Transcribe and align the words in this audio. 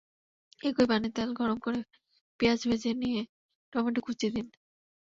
একই 0.61 0.85
প্যানে 0.89 1.09
তেল 1.15 1.29
গরম 1.39 1.57
করে 1.65 1.79
পেঁয়াজ 2.39 2.59
ভেজে 2.69 2.91
নিয়ে 3.01 3.21
টমেটো 3.73 3.99
কুচি 4.05 4.27
দিন। 4.35 4.47